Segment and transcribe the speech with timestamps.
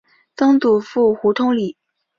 [0.35, 1.77] 曾祖父胡通礼。